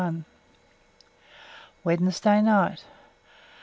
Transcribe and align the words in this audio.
Wednesday 1.83 2.41
night. 2.41 2.83